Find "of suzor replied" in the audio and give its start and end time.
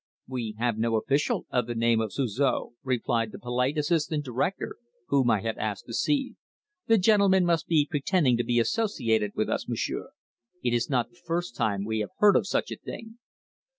2.01-3.31